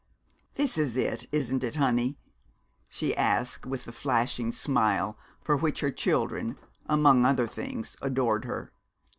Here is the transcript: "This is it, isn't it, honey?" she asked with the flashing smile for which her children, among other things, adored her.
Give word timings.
"This 0.55 0.79
is 0.79 0.97
it, 0.97 1.27
isn't 1.31 1.63
it, 1.63 1.75
honey?" 1.75 2.17
she 2.89 3.15
asked 3.15 3.67
with 3.67 3.85
the 3.85 3.91
flashing 3.91 4.51
smile 4.51 5.15
for 5.43 5.55
which 5.55 5.81
her 5.81 5.91
children, 5.91 6.57
among 6.87 7.23
other 7.23 7.45
things, 7.45 7.95
adored 8.01 8.45
her. 8.45 8.73